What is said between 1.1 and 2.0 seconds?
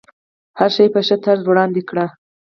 طرز وړاندې